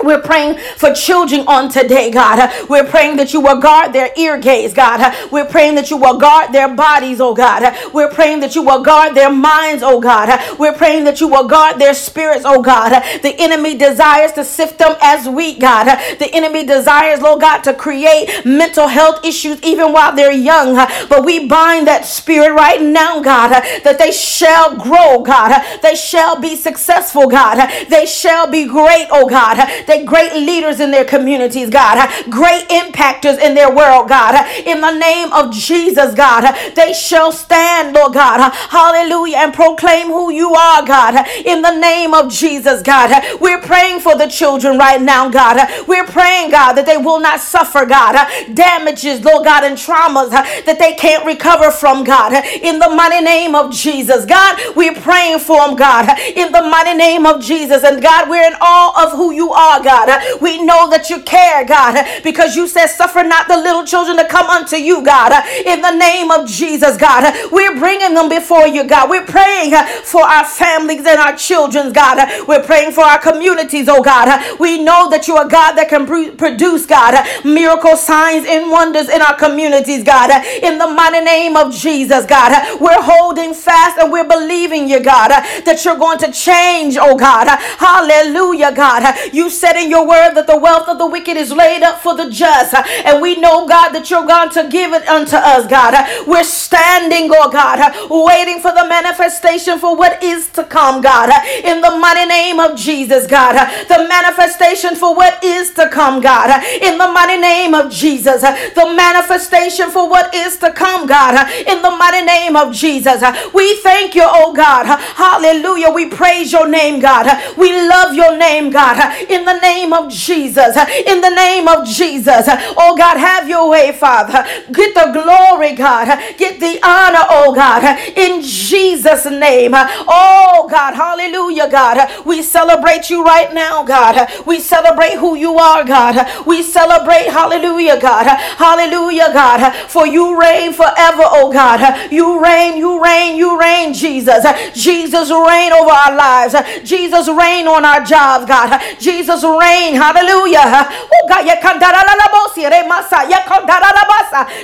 We're 0.01 0.21
praying 0.21 0.59
for 0.77 0.93
children 0.93 1.41
on 1.47 1.69
today, 1.69 2.11
God. 2.11 2.51
We're 2.69 2.85
praying 2.85 3.17
that 3.17 3.33
you 3.33 3.39
will 3.39 3.59
guard 3.59 3.93
their 3.93 4.09
ear 4.17 4.37
gates, 4.37 4.73
God. 4.73 5.15
We're 5.31 5.45
praying 5.45 5.75
that 5.75 5.89
you 5.91 5.97
will 5.97 6.17
guard 6.19 6.51
their 6.51 6.73
bodies, 6.73 7.21
oh 7.21 7.33
God. 7.33 7.75
We're 7.93 8.11
praying 8.11 8.41
that 8.41 8.55
you 8.55 8.63
will 8.63 8.83
guard 8.83 9.15
their 9.15 9.31
minds, 9.31 9.81
oh 9.83 10.01
God. 10.01 10.57
We're 10.59 10.73
praying 10.73 11.05
that 11.05 11.21
you 11.21 11.27
will 11.27 11.47
guard 11.47 11.79
their 11.79 11.93
spirits, 11.93 12.43
oh 12.45 12.61
God. 12.61 12.91
The 13.21 13.35
enemy 13.39 13.77
desires 13.77 14.33
to 14.33 14.43
sift 14.43 14.79
them 14.79 14.95
as 15.01 15.29
wheat, 15.29 15.59
God. 15.59 15.85
The 16.17 16.29
enemy 16.33 16.65
desires, 16.65 17.21
Lord 17.21 17.41
God, 17.41 17.63
to 17.63 17.73
create 17.73 18.45
mental 18.45 18.87
health 18.87 19.23
issues 19.23 19.61
even 19.63 19.93
while 19.93 20.15
they're 20.15 20.31
young. 20.31 20.75
But 21.07 21.23
we 21.23 21.47
bind 21.47 21.87
that 21.87 22.05
spirit 22.05 22.53
right 22.53 22.81
now, 22.81 23.21
God, 23.21 23.51
that 23.83 23.97
they 23.99 24.11
shall 24.11 24.75
grow, 24.75 25.21
God. 25.21 25.61
They 25.81 25.95
shall 25.95 26.41
be 26.41 26.55
successful, 26.55 27.27
God. 27.27 27.69
They 27.89 28.05
shall 28.05 28.49
be 28.51 28.65
great, 28.65 29.07
oh 29.11 29.29
God. 29.29 29.57
They 29.87 30.05
great 30.05 30.33
leaders 30.33 30.79
in 30.79 30.91
their 30.91 31.05
communities, 31.05 31.69
God. 31.69 32.09
Great 32.29 32.67
impactors 32.69 33.39
in 33.39 33.55
their 33.55 33.73
world, 33.73 34.09
God. 34.09 34.35
In 34.65 34.81
the 34.81 34.91
name 34.97 35.31
of 35.33 35.51
Jesus, 35.53 36.13
God. 36.13 36.53
They 36.75 36.93
shall 36.93 37.31
stand, 37.31 37.95
Lord 37.95 38.13
God. 38.13 38.51
Hallelujah. 38.69 39.37
And 39.37 39.53
proclaim 39.53 40.07
who 40.07 40.31
you 40.31 40.53
are, 40.53 40.85
God. 40.85 41.27
In 41.45 41.61
the 41.61 41.75
name 41.77 42.13
of 42.13 42.31
Jesus, 42.31 42.81
God. 42.81 43.11
We're 43.39 43.61
praying 43.61 43.99
for 44.01 44.17
the 44.17 44.27
children 44.27 44.77
right 44.77 45.01
now, 45.01 45.29
God. 45.29 45.57
We're 45.87 46.05
praying, 46.05 46.51
God, 46.51 46.73
that 46.73 46.85
they 46.85 46.97
will 46.97 47.19
not 47.19 47.39
suffer, 47.39 47.85
God. 47.85 48.15
Damages, 48.53 49.23
Lord 49.23 49.45
God, 49.45 49.63
and 49.63 49.77
traumas 49.77 50.29
that 50.31 50.77
they 50.79 50.93
can't 50.95 51.25
recover 51.25 51.71
from, 51.71 52.03
God. 52.03 52.33
In 52.61 52.79
the 52.79 52.89
mighty 52.89 53.23
name 53.23 53.55
of 53.55 53.71
Jesus, 53.71 54.25
God. 54.25 54.59
We're 54.75 54.95
praying 54.95 55.39
for 55.39 55.65
them, 55.65 55.75
God. 55.75 56.09
In 56.35 56.51
the 56.51 56.61
mighty 56.61 56.97
name 56.97 57.25
of 57.25 57.41
Jesus. 57.41 57.83
And 57.83 58.01
God, 58.01 58.29
we're 58.29 58.45
in 58.45 58.53
awe 58.61 59.05
of 59.05 59.13
who 59.17 59.31
you 59.31 59.51
are, 59.51 59.72
God. 59.81 60.09
We 60.41 60.61
know 60.63 60.89
that 60.89 61.09
you 61.09 61.21
care, 61.21 61.65
God, 61.65 62.05
because 62.23 62.55
you 62.55 62.67
said, 62.67 62.87
Suffer 62.87 63.23
not 63.23 63.47
the 63.47 63.57
little 63.57 63.85
children 63.85 64.17
to 64.17 64.27
come 64.27 64.47
unto 64.49 64.75
you, 64.75 65.03
God. 65.03 65.31
In 65.65 65.81
the 65.81 65.95
name 65.95 66.29
of 66.31 66.47
Jesus, 66.47 66.97
God, 66.97 67.33
we're 67.51 67.77
bringing 67.79 68.13
them 68.13 68.29
before 68.29 68.67
you, 68.67 68.83
God. 68.83 69.09
We're 69.09 69.25
praying 69.25 69.71
for 70.03 70.21
our 70.21 70.45
families 70.45 71.05
and 71.05 71.19
our 71.19 71.35
children, 71.35 71.91
God. 71.93 72.47
We're 72.47 72.63
praying 72.63 72.91
for 72.91 73.03
our 73.03 73.19
communities, 73.19 73.87
oh 73.89 74.01
God. 74.03 74.59
We 74.59 74.83
know 74.83 75.09
that 75.09 75.27
you 75.27 75.35
are 75.35 75.47
God 75.47 75.73
that 75.75 75.89
can 75.89 76.05
produce, 76.05 76.85
God, 76.85 77.15
miracle 77.45 77.95
signs 77.95 78.45
and 78.47 78.69
wonders 78.71 79.09
in 79.09 79.21
our 79.21 79.35
communities, 79.35 80.03
God. 80.03 80.29
In 80.61 80.77
the 80.77 80.87
mighty 80.87 81.21
name 81.23 81.55
of 81.55 81.73
Jesus, 81.73 82.25
God, 82.25 82.79
we're 82.79 83.01
holding 83.01 83.53
fast 83.53 83.97
and 83.99 84.11
we're 84.11 84.27
believing 84.27 84.87
you, 84.87 84.99
God, 85.01 85.29
that 85.65 85.81
you're 85.85 85.97
going 85.97 86.19
to 86.19 86.31
change, 86.31 86.97
oh 86.99 87.15
God. 87.17 87.47
Hallelujah, 87.79 88.73
God. 88.73 89.15
You 89.33 89.49
said 89.63 89.77
in 89.81 89.89
your 89.89 90.05
word 90.05 90.33
that 90.35 90.45
the 90.45 90.57
wealth 90.57 90.89
of 90.89 90.97
the 90.97 91.07
wicked 91.07 91.37
is 91.37 91.51
laid 91.53 91.83
up 91.83 91.99
for 92.01 92.15
the 92.17 92.29
just. 92.29 92.75
And 93.05 93.21
we 93.21 93.37
know, 93.39 93.65
God, 93.65 93.91
that 93.95 94.09
you're 94.11 94.25
going 94.27 94.49
to 94.51 94.67
give 94.67 94.91
it 94.91 95.07
unto 95.07 95.37
us, 95.37 95.65
God. 95.67 95.95
We're 96.27 96.43
standing, 96.43 97.29
Lord 97.31 97.53
God, 97.53 97.79
waiting 98.11 98.59
for 98.59 98.73
the 98.73 98.85
manifestation 98.87 99.79
for 99.79 99.95
what 99.95 100.21
is 100.21 100.49
to 100.59 100.65
come, 100.65 101.01
God. 101.01 101.31
In 101.63 101.79
the 101.79 101.91
mighty 101.97 102.27
name 102.27 102.59
of 102.59 102.77
Jesus, 102.77 103.25
God. 103.25 103.55
The 103.87 104.05
manifestation 104.09 104.95
for 104.95 105.15
what 105.15 105.41
is 105.43 105.71
to 105.75 105.87
come, 105.89 106.19
God. 106.19 106.49
In 106.81 106.97
the 106.97 107.07
mighty 107.07 107.39
name 107.39 107.73
of 107.73 107.89
Jesus. 107.91 108.41
The 108.41 108.93
manifestation 108.95 109.91
for 109.91 110.09
what 110.09 110.33
is 110.35 110.57
to 110.57 110.73
come, 110.73 111.07
God. 111.07 111.39
In 111.67 111.81
the 111.81 111.91
mighty 111.91 112.25
name 112.25 112.57
of 112.57 112.73
Jesus. 112.73 113.23
We 113.53 113.77
thank 113.77 114.15
you, 114.15 114.25
oh 114.25 114.53
God. 114.53 114.85
Hallelujah. 115.15 115.91
We 115.91 116.09
praise 116.09 116.51
your 116.51 116.67
name, 116.67 116.99
God. 116.99 117.27
We 117.57 117.71
love 117.87 118.13
your 118.13 118.37
name, 118.37 118.69
God. 118.69 118.97
In 119.29 119.45
the 119.45 119.52
name 119.61 119.93
of 119.93 120.11
Jesus. 120.11 120.75
In 121.07 121.21
the 121.21 121.29
name 121.29 121.67
of 121.67 121.87
Jesus. 121.87 122.45
Oh 122.77 122.95
God, 122.97 123.17
have 123.17 123.47
your 123.47 123.69
way, 123.69 123.91
Father. 123.91 124.43
Get 124.71 124.93
the 124.95 125.11
glory, 125.11 125.73
God. 125.75 126.07
Get 126.37 126.59
the 126.59 126.79
honor, 126.83 127.25
oh 127.29 127.53
God. 127.53 127.83
In 128.17 128.41
Jesus' 128.41 129.25
name. 129.25 129.71
Oh 129.75 130.67
God, 130.69 130.93
hallelujah, 130.95 131.69
God. 131.69 132.25
We 132.25 132.41
celebrate 132.41 133.09
you 133.09 133.23
right 133.23 133.53
now, 133.53 133.83
God. 133.83 134.29
We 134.45 134.59
celebrate 134.59 135.15
who 135.17 135.35
you 135.35 135.55
are, 135.57 135.83
God. 135.83 136.45
We 136.45 136.63
celebrate, 136.63 137.27
hallelujah, 137.27 137.99
God. 137.99 138.27
Hallelujah, 138.27 139.31
God. 139.33 139.73
For 139.89 140.07
you 140.07 140.39
reign 140.39 140.73
forever, 140.73 141.23
oh 141.25 141.51
God. 141.51 142.11
You 142.11 142.43
reign, 142.43 142.77
you 142.77 143.03
reign, 143.03 143.35
you 143.37 143.59
reign, 143.59 143.93
Jesus. 143.93 144.45
Jesus 144.73 145.29
reign 145.31 145.71
over 145.73 145.91
our 145.91 146.15
lives. 146.15 146.55
Jesus 146.83 147.27
reign 147.29 147.67
on 147.67 147.85
our 147.85 148.03
jobs, 148.03 148.45
God. 148.45 148.81
Jesus 148.99 149.42
Jesus 149.43 149.59
reign. 149.59 149.95
Hallelujah. 149.95 150.87
Oh 151.11 151.27
God, 151.27 151.43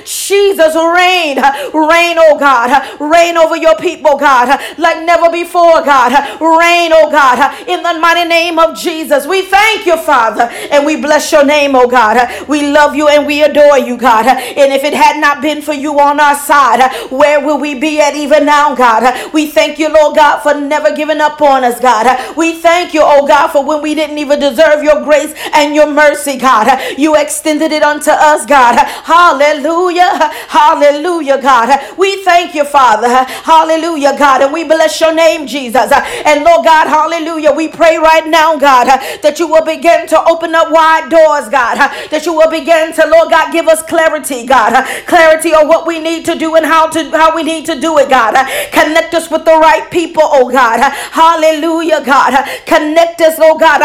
Jesus 0.04 0.74
reign. 0.74 1.36
Reign, 1.36 2.16
oh 2.18 2.36
God. 2.38 3.00
Reign 3.00 3.36
over 3.36 3.56
your 3.56 3.76
people, 3.76 4.16
God, 4.16 4.60
like 4.78 5.04
never 5.04 5.30
before, 5.30 5.82
God. 5.82 6.12
Reign, 6.40 6.92
oh 6.94 7.10
God, 7.10 7.68
in 7.68 7.82
the 7.82 7.98
mighty 8.00 8.28
name 8.28 8.58
of 8.58 8.76
Jesus. 8.76 9.26
We 9.26 9.42
thank 9.42 9.86
you, 9.86 9.96
Father, 9.98 10.42
and 10.70 10.86
we 10.86 10.96
bless 10.96 11.30
your 11.32 11.44
name, 11.44 11.74
oh 11.74 11.88
God. 11.88 12.48
We 12.48 12.70
love 12.70 12.94
you 12.94 13.08
and 13.08 13.26
we 13.26 13.42
adore 13.42 13.78
you, 13.78 13.96
God. 13.96 14.26
And 14.26 14.72
if 14.72 14.84
it 14.84 14.94
had 14.94 15.20
not 15.20 15.42
been 15.42 15.62
for 15.62 15.74
you 15.74 15.98
on 16.00 16.20
our 16.20 16.34
side, 16.36 16.92
where 17.10 17.44
will 17.44 17.58
we 17.58 17.74
be 17.78 18.00
at 18.00 18.14
even 18.14 18.46
now, 18.46 18.74
God? 18.74 19.32
We 19.32 19.46
thank 19.50 19.78
you, 19.78 19.88
Lord 19.92 20.16
God, 20.16 20.40
for 20.40 20.54
never 20.54 20.94
giving 20.94 21.20
up 21.20 21.40
on 21.40 21.64
us, 21.64 21.80
God. 21.80 22.36
We 22.36 22.54
thank 22.60 22.94
you, 22.94 23.02
oh 23.04 23.26
God, 23.26 23.48
for 23.48 23.64
when 23.64 23.82
we 23.82 23.94
didn't 23.94 24.18
even 24.18 24.40
deserve 24.40 24.69
your 24.78 25.02
grace 25.02 25.34
and 25.52 25.74
your 25.74 25.86
mercy, 25.90 26.36
God. 26.36 26.66
You 26.98 27.16
extended 27.16 27.72
it 27.72 27.82
unto 27.82 28.10
us, 28.10 28.46
God. 28.46 28.76
Hallelujah. 29.04 30.30
Hallelujah, 30.48 31.40
God. 31.40 31.96
We 31.98 32.22
thank 32.24 32.54
you, 32.54 32.64
Father. 32.64 33.08
Hallelujah, 33.44 34.16
God. 34.16 34.42
And 34.42 34.52
we 34.52 34.64
bless 34.64 35.00
your 35.00 35.14
name, 35.14 35.46
Jesus. 35.46 35.90
And 35.92 36.44
Lord 36.44 36.64
God, 36.64 36.86
hallelujah. 36.88 37.52
We 37.52 37.68
pray 37.68 37.96
right 37.98 38.26
now, 38.26 38.56
God, 38.56 38.86
that 39.22 39.38
you 39.38 39.46
will 39.48 39.64
begin 39.64 40.06
to 40.08 40.22
open 40.24 40.54
up 40.54 40.70
wide 40.70 41.08
doors, 41.10 41.48
God. 41.48 41.76
That 42.10 42.24
you 42.26 42.32
will 42.34 42.50
begin 42.50 42.92
to, 42.94 43.06
Lord 43.08 43.30
God, 43.30 43.52
give 43.52 43.66
us 43.68 43.82
clarity, 43.82 44.46
God. 44.46 44.84
Clarity 45.06 45.50
on 45.54 45.68
what 45.68 45.86
we 45.86 45.98
need 46.00 46.24
to 46.26 46.34
do 46.34 46.54
and 46.56 46.66
how 46.66 46.88
to 46.90 47.10
how 47.10 47.34
we 47.34 47.42
need 47.42 47.66
to 47.66 47.78
do 47.80 47.98
it, 47.98 48.08
God. 48.08 48.34
Connect 48.72 49.14
us 49.14 49.30
with 49.30 49.44
the 49.44 49.56
right 49.58 49.90
people, 49.90 50.22
oh 50.24 50.50
God. 50.50 50.80
Hallelujah, 51.12 52.02
God. 52.04 52.32
Connect 52.66 53.20
us, 53.20 53.36
oh 53.38 53.58
God. 53.58 53.80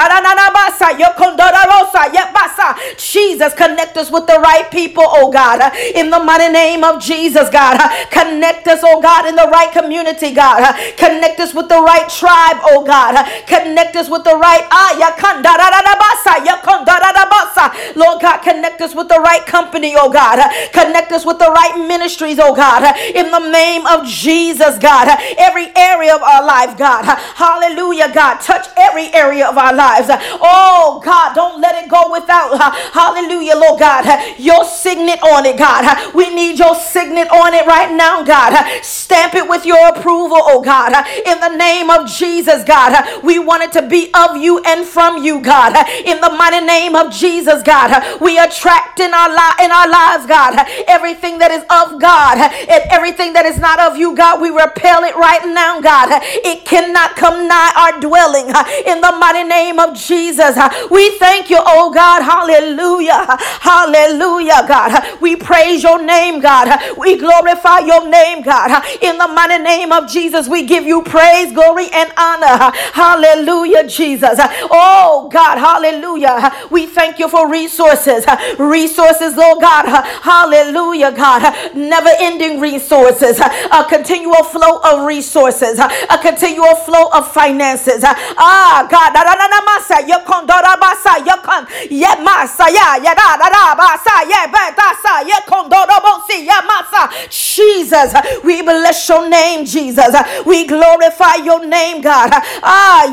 Jesus, 2.97 3.53
connect 3.53 3.97
us 3.97 4.11
with 4.11 4.27
the 4.27 4.39
right 4.39 4.69
people, 4.71 5.03
oh 5.05 5.31
God. 5.31 5.61
In 5.95 6.09
the 6.09 6.19
mighty 6.19 6.51
name 6.51 6.83
of 6.83 7.01
Jesus, 7.01 7.49
God. 7.49 7.77
Connect 8.11 8.67
us, 8.67 8.81
oh 8.83 9.01
God, 9.01 9.25
in 9.27 9.35
the 9.35 9.47
right 9.51 9.71
community, 9.71 10.33
God. 10.33 10.61
Connect 10.97 11.39
us 11.39 11.53
with 11.53 11.69
the 11.69 11.81
right 11.81 12.09
tribe, 12.09 12.57
oh 12.63 12.83
God. 12.85 13.15
Connect 13.47 13.95
us 13.95 14.09
with 14.09 14.23
the 14.23 14.35
right 14.35 14.65
ah, 14.71 14.95
Lord 17.95 18.21
God, 18.21 18.37
connect 18.39 18.81
us 18.81 18.95
with 18.95 19.07
the 19.07 19.19
right 19.19 19.45
company, 19.45 19.95
oh 19.97 20.11
God. 20.11 20.39
Connect 20.73 21.11
us 21.11 21.25
with 21.25 21.39
the 21.39 21.49
right 21.51 21.87
ministries, 21.87 22.39
oh 22.39 22.55
God. 22.55 22.95
In 23.15 23.31
the 23.31 23.49
name 23.51 23.85
of 23.85 24.05
Jesus, 24.05 24.77
God. 24.79 25.07
Every 25.37 25.71
area 25.75 26.15
of 26.15 26.21
our 26.21 26.45
life, 26.45 26.77
God. 26.77 27.05
Hallelujah, 27.35 28.11
God. 28.13 28.39
Touch 28.41 28.67
every 28.77 29.13
area 29.13 29.47
of 29.47 29.57
our 29.57 29.73
lives. 29.73 30.07
Oh 30.11 30.64
God, 31.03 31.35
don't 31.35 31.61
let 31.61 31.83
it 31.83 31.89
go 31.89 32.11
without. 32.11 32.57
Hallelujah, 32.93 33.55
Lord 33.55 33.79
God. 33.79 34.05
Your 34.39 34.63
signet 34.65 35.21
on 35.23 35.45
it, 35.45 35.57
God. 35.57 36.13
We 36.13 36.33
need 36.33 36.59
your 36.59 36.75
signet 36.75 37.29
on 37.31 37.53
it 37.53 37.65
right 37.65 37.93
now, 37.95 38.23
God. 38.23 38.53
Stamp 38.83 39.35
it 39.35 39.47
with 39.47 39.65
your 39.65 39.89
approval, 39.89 40.37
oh 40.41 40.61
God. 40.61 40.93
In 41.25 41.39
the 41.39 41.55
name 41.55 41.89
of 41.89 42.09
Jesus, 42.09 42.63
God. 42.63 43.23
We 43.23 43.39
want 43.39 43.63
it 43.63 43.71
to 43.73 43.87
be 43.87 44.11
of 44.13 44.37
you 44.37 44.59
and 44.65 44.85
from 44.85 45.23
you, 45.23 45.41
God. 45.41 45.75
In 46.05 46.19
the 46.21 46.29
mighty 46.31 46.65
name 46.65 46.95
of 46.95 47.11
Jesus, 47.13 47.63
God. 47.63 48.21
We 48.21 48.37
attract 48.39 48.99
in 48.99 49.13
our 49.13 49.29
in 49.61 49.71
our 49.71 49.89
lives, 49.89 50.25
God, 50.25 50.55
everything 50.87 51.39
that 51.39 51.51
is 51.51 51.63
of 51.69 51.99
God 52.01 52.37
and 52.37 52.83
everything 52.91 53.33
that 53.33 53.45
is 53.45 53.59
not 53.59 53.79
of 53.79 53.97
you, 53.97 54.15
God. 54.15 54.41
We 54.41 54.49
repel 54.49 55.03
it 55.03 55.15
right 55.15 55.45
now, 55.45 55.81
God. 55.81 56.09
It 56.23 56.65
cannot 56.65 57.15
come 57.15 57.47
nigh 57.47 57.71
our 57.75 57.99
dwelling. 57.99 58.47
In 58.87 59.01
the 59.01 59.11
mighty 59.19 59.43
name 59.43 59.79
of 59.79 59.95
Jesus, 59.95 60.54
we 60.91 61.17
thank 61.17 61.49
you, 61.49 61.59
oh 61.59 61.91
God. 61.91 62.21
Hallelujah. 62.23 63.25
Hallelujah, 63.61 64.65
God. 64.67 65.21
We 65.21 65.35
praise 65.35 65.83
your 65.83 66.01
name, 66.01 66.39
God. 66.41 66.67
We 66.97 67.17
glorify 67.17 67.79
your 67.79 68.07
name, 68.09 68.41
God. 68.43 68.83
In 69.01 69.17
the 69.17 69.27
mighty 69.27 69.61
name 69.63 69.91
of 69.91 70.09
Jesus, 70.09 70.47
we 70.47 70.65
give 70.65 70.85
you 70.85 71.01
praise, 71.03 71.51
glory, 71.53 71.87
and 71.93 72.11
honor. 72.17 72.71
Hallelujah, 72.93 73.87
Jesus. 73.87 74.39
Oh 74.71 75.29
God, 75.31 75.57
hallelujah. 75.57 76.51
We 76.71 76.85
thank 76.87 77.19
you 77.19 77.29
for 77.29 77.49
resources. 77.49 78.25
Resources, 78.59 79.33
oh 79.37 79.59
God. 79.59 79.85
Hallelujah, 80.21 81.11
God. 81.11 81.75
Never 81.75 82.09
ending 82.19 82.59
resources. 82.59 83.39
A 83.39 83.85
continual 83.87 84.43
flow 84.43 84.79
of 84.83 85.05
resources. 85.05 85.79
A 85.79 86.17
continual 86.21 86.75
flow 86.75 87.09
of 87.13 87.31
finances. 87.31 88.03
Ah, 88.03 88.87
God. 88.89 89.13
Jesus, 97.29 98.13
we 98.43 98.61
bless 98.61 99.07
your 99.09 99.29
name, 99.29 99.65
Jesus. 99.65 100.15
We 100.45 100.65
glorify 100.67 101.35
your 101.43 101.65
name, 101.65 102.01
God. 102.01 102.29
Ah, 102.63 103.07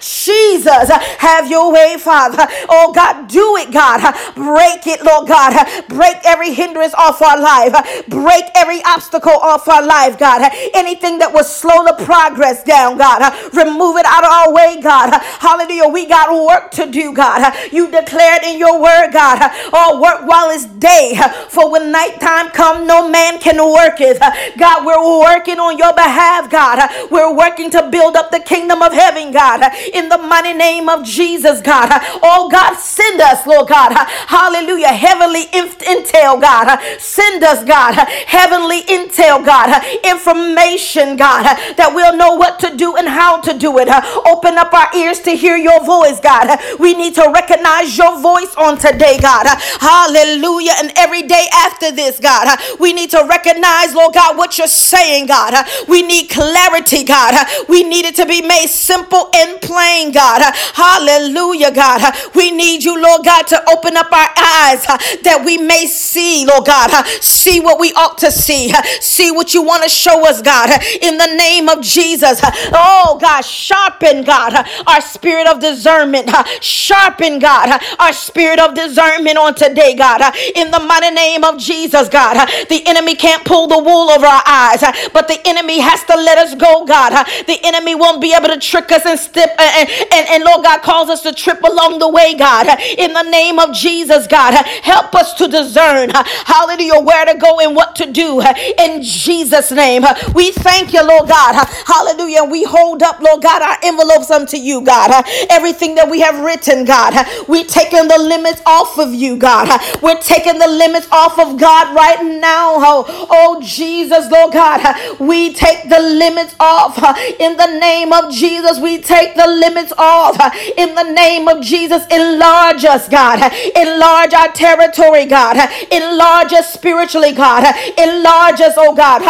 Jesus, 0.00 0.88
have 1.18 1.50
your 1.50 1.72
way, 1.72 1.96
Father. 1.98 2.46
Oh 2.68 2.92
God, 2.92 3.28
do 3.28 3.56
it, 3.56 3.72
God. 3.72 4.00
Break 4.34 4.86
it, 4.86 5.02
Lord 5.04 5.28
God. 5.28 5.54
Break 5.88 6.16
every 6.24 6.52
hindrance 6.52 6.94
off 6.94 7.22
our 7.22 7.38
life. 7.40 8.06
Break 8.08 8.44
every 8.54 8.82
obstacle 8.84 9.32
off 9.32 9.68
our 9.68 9.84
life, 9.84 10.18
God. 10.18 10.50
Anything 10.74 11.18
that 11.18 11.32
was 11.32 11.54
slow 11.54 11.84
to 11.86 12.04
progress 12.04 12.55
down, 12.62 12.96
God. 12.98 13.32
Remove 13.54 13.96
it 13.96 14.06
out 14.06 14.24
of 14.24 14.30
our 14.30 14.52
way, 14.52 14.80
God. 14.80 15.20
Hallelujah. 15.40 15.88
We 15.88 16.06
got 16.06 16.30
work 16.32 16.70
to 16.72 16.86
do, 16.90 17.12
God. 17.12 17.54
You 17.72 17.90
declared 17.90 18.42
in 18.44 18.58
your 18.58 18.80
word, 18.80 19.10
God. 19.12 19.38
Oh, 19.72 20.00
work 20.00 20.28
while 20.28 20.50
it's 20.50 20.66
day. 20.66 21.18
For 21.48 21.70
when 21.70 21.90
nighttime 21.90 22.50
come, 22.50 22.86
no 22.86 23.08
man 23.08 23.38
can 23.38 23.56
work 23.58 24.00
it. 24.00 24.18
God, 24.58 24.84
we're 24.86 25.20
working 25.20 25.58
on 25.58 25.78
your 25.78 25.92
behalf, 25.94 26.50
God. 26.50 26.88
We're 27.10 27.34
working 27.34 27.70
to 27.70 27.88
build 27.90 28.16
up 28.16 28.30
the 28.30 28.40
kingdom 28.40 28.82
of 28.82 28.92
heaven, 28.92 29.32
God. 29.32 29.60
In 29.92 30.08
the 30.08 30.18
mighty 30.18 30.52
name 30.52 30.88
of 30.88 31.04
Jesus, 31.04 31.60
God. 31.60 31.88
Oh, 32.22 32.48
God, 32.50 32.76
send 32.76 33.20
us, 33.20 33.46
Lord 33.46 33.68
God. 33.68 33.92
Hallelujah. 34.26 34.88
Heavenly 34.88 35.46
intel, 35.46 36.40
God. 36.40 36.78
Send 36.98 37.42
us, 37.42 37.64
God. 37.64 37.94
Heavenly 38.26 38.82
intel, 38.82 39.44
God. 39.44 39.82
Information, 40.04 41.16
God, 41.16 41.44
that 41.76 41.92
we'll 41.94 42.16
know 42.16 42.34
what 42.34 42.45
to 42.58 42.76
do 42.76 42.96
and 42.96 43.08
how 43.08 43.40
to 43.40 43.56
do 43.56 43.78
it. 43.78 43.88
Open 44.26 44.58
up 44.58 44.72
our 44.72 44.88
ears 44.94 45.20
to 45.20 45.30
hear 45.32 45.56
your 45.56 45.84
voice, 45.84 46.20
God. 46.20 46.58
We 46.78 46.94
need 46.94 47.14
to 47.14 47.30
recognize 47.34 47.96
your 47.96 48.20
voice 48.20 48.54
on 48.56 48.78
today, 48.78 49.18
God. 49.20 49.46
Hallelujah. 49.80 50.72
And 50.78 50.92
every 50.96 51.22
day 51.22 51.46
after 51.52 51.90
this, 51.92 52.18
God, 52.20 52.58
we 52.78 52.92
need 52.92 53.10
to 53.10 53.24
recognize, 53.28 53.94
Lord 53.94 54.14
God, 54.14 54.36
what 54.36 54.58
you're 54.58 54.66
saying, 54.66 55.26
God. 55.26 55.66
We 55.88 56.02
need 56.02 56.28
clarity, 56.30 57.04
God. 57.04 57.46
We 57.68 57.82
need 57.82 58.04
it 58.04 58.14
to 58.16 58.26
be 58.26 58.42
made 58.42 58.68
simple 58.68 59.30
and 59.34 59.60
plain, 59.60 60.12
God. 60.12 60.42
Hallelujah, 60.74 61.72
God. 61.72 62.14
We 62.34 62.50
need 62.50 62.84
you, 62.84 63.00
Lord 63.00 63.24
God, 63.24 63.46
to 63.48 63.62
open 63.70 63.96
up 63.96 64.12
our 64.12 64.30
eyes 64.36 64.84
that 65.22 65.42
we 65.44 65.58
may 65.58 65.86
see, 65.86 66.46
Lord 66.46 66.66
God. 66.66 66.90
See 67.20 67.60
what 67.60 67.78
we 67.78 67.92
ought 67.94 68.18
to 68.18 68.30
see. 68.30 68.72
See 69.00 69.30
what 69.30 69.54
you 69.54 69.62
want 69.62 69.82
to 69.82 69.88
show 69.88 70.26
us, 70.28 70.42
God. 70.42 70.70
In 71.00 71.18
the 71.18 71.34
name 71.36 71.68
of 71.68 71.80
Jesus. 71.80 72.35
Oh, 72.72 73.18
God, 73.20 73.42
sharpen, 73.42 74.24
God, 74.24 74.66
our 74.86 75.00
spirit 75.00 75.46
of 75.48 75.60
discernment. 75.60 76.30
Sharpen, 76.62 77.38
God, 77.38 77.80
our 77.98 78.12
spirit 78.12 78.58
of 78.60 78.74
discernment 78.74 79.38
on 79.38 79.54
today, 79.54 79.94
God. 79.94 80.22
In 80.54 80.70
the 80.70 80.80
mighty 80.80 81.10
name 81.14 81.44
of 81.44 81.58
Jesus, 81.58 82.08
God. 82.08 82.48
The 82.68 82.82
enemy 82.86 83.14
can't 83.16 83.44
pull 83.44 83.66
the 83.66 83.78
wool 83.78 84.10
over 84.10 84.26
our 84.26 84.42
eyes, 84.46 84.82
but 85.12 85.28
the 85.28 85.40
enemy 85.46 85.80
has 85.80 86.02
to 86.04 86.14
let 86.16 86.38
us 86.38 86.54
go, 86.54 86.84
God. 86.84 87.26
The 87.46 87.58
enemy 87.64 87.94
won't 87.94 88.20
be 88.20 88.34
able 88.34 88.48
to 88.48 88.58
trick 88.58 88.90
us 88.92 89.04
and 89.06 89.18
step 89.18 89.50
and, 89.58 89.88
and, 90.12 90.28
and 90.30 90.44
Lord 90.44 90.64
God 90.64 90.82
calls 90.82 91.08
us 91.10 91.22
to 91.22 91.32
trip 91.32 91.62
along 91.62 91.98
the 91.98 92.08
way, 92.08 92.34
God. 92.34 92.66
In 92.98 93.12
the 93.12 93.22
name 93.22 93.58
of 93.58 93.72
Jesus, 93.74 94.26
God, 94.26 94.54
help 94.82 95.14
us 95.14 95.34
to 95.34 95.48
discern, 95.48 96.10
hallelujah, 96.10 97.00
where 97.00 97.24
to 97.26 97.34
go 97.38 97.60
and 97.60 97.74
what 97.76 97.94
to 97.96 98.10
do. 98.10 98.40
In 98.78 99.02
Jesus' 99.02 99.70
name, 99.70 100.04
we 100.34 100.52
thank 100.52 100.92
you, 100.92 101.04
Lord 101.06 101.28
God. 101.28 101.66
Hallelujah. 101.86 102.25
And 102.34 102.50
we 102.50 102.64
hold 102.64 103.02
up, 103.02 103.20
Lord 103.20 103.42
God, 103.42 103.62
our 103.62 103.78
envelopes 103.82 104.30
unto 104.30 104.56
you, 104.56 104.80
God. 104.82 105.10
Uh, 105.10 105.22
everything 105.50 105.94
that 105.94 106.10
we 106.10 106.20
have 106.20 106.40
written, 106.40 106.84
God, 106.84 107.14
uh, 107.14 107.24
we're 107.46 107.64
taking 107.64 108.08
the 108.08 108.18
limits 108.18 108.60
off 108.66 108.98
of 108.98 109.14
you, 109.14 109.36
God. 109.36 109.68
Uh, 109.68 109.78
we're 110.02 110.18
taking 110.18 110.58
the 110.58 110.66
limits 110.66 111.06
off 111.12 111.38
of 111.38 111.58
God 111.60 111.94
right 111.94 112.24
now. 112.24 112.74
Oh, 112.78 113.26
oh 113.30 113.60
Jesus, 113.62 114.30
Lord 114.30 114.52
God, 114.52 114.80
we 115.20 115.52
take 115.52 115.88
the 115.88 116.00
limits 116.00 116.54
off 116.58 116.98
in 117.38 117.56
the 117.56 117.78
name 117.78 118.12
of 118.12 118.32
Jesus. 118.32 118.80
We 118.80 118.98
take 119.00 119.36
the 119.36 119.46
limits 119.46 119.92
off 119.96 120.36
in 120.76 120.94
the 120.94 121.04
name 121.04 121.48
of 121.48 121.62
Jesus. 121.62 122.04
Enlarge 122.10 122.84
us, 122.84 123.08
God. 123.08 123.52
Enlarge 123.76 124.34
our 124.34 124.52
territory, 124.52 125.26
God. 125.26 125.56
Enlarge 125.92 126.52
us 126.52 126.72
spiritually, 126.72 127.32
God. 127.32 127.64
Enlarge 127.98 128.60
us, 128.60 128.74
oh 128.76 128.94
God. 128.94 129.22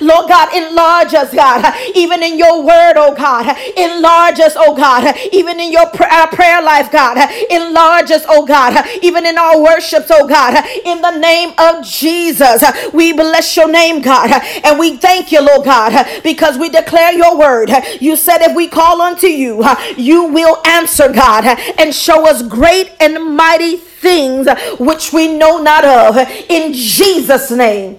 Lord 0.00 0.28
God, 0.28 0.54
enlarge 0.54 1.14
us, 1.14 1.32
God, 1.32 1.74
even 1.94 2.22
in 2.22 2.38
your 2.38 2.62
word, 2.62 2.94
oh 2.96 3.14
God. 3.14 3.56
Enlarge 3.76 4.40
us, 4.40 4.54
oh 4.56 4.74
God, 4.74 5.16
even 5.32 5.60
in 5.60 5.72
your 5.72 5.86
prayer 5.90 6.62
life, 6.62 6.90
God. 6.90 7.18
Enlarge 7.50 8.10
us, 8.10 8.24
oh 8.28 8.44
God, 8.46 8.86
even 9.02 9.26
in 9.26 9.38
our 9.38 9.60
worships, 9.60 10.10
oh 10.10 10.26
God. 10.26 10.64
In 10.84 11.00
the 11.00 11.18
name 11.18 11.52
of 11.58 11.84
Jesus, 11.84 12.64
we 12.92 13.12
bless 13.12 13.56
your 13.56 13.70
name, 13.70 14.00
God, 14.00 14.30
and 14.64 14.78
we 14.78 14.96
thank 14.96 15.32
you, 15.32 15.40
Lord 15.40 15.64
God, 15.64 16.06
because 16.22 16.58
we 16.58 16.68
declare 16.68 17.12
your 17.12 17.38
word. 17.38 17.70
You 18.00 18.16
said 18.16 18.38
if 18.42 18.56
we 18.56 18.68
call 18.68 19.00
unto 19.00 19.26
you, 19.26 19.64
you 19.96 20.24
will 20.24 20.60
answer, 20.66 21.12
God, 21.12 21.44
and 21.78 21.94
show 21.94 22.28
us 22.28 22.42
great 22.42 22.92
and 23.00 23.36
mighty 23.36 23.76
things 23.76 24.48
which 24.78 25.12
we 25.12 25.28
know 25.28 25.62
not 25.62 25.84
of. 25.84 26.16
In 26.48 26.72
Jesus' 26.72 27.50
name. 27.50 27.98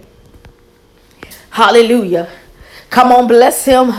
Hallelujah. 1.51 2.29
Come 2.89 3.12
on, 3.12 3.27
bless 3.27 3.65
him. 3.65 3.91